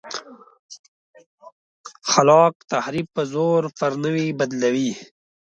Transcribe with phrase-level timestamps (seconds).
[2.11, 4.91] خلاق تخریب زوړ پر نوي بدلوي.